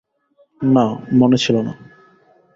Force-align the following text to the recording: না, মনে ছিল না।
না, 0.61 0.85
মনে 1.13 1.37
ছিল 1.37 1.55
না। 1.61 1.73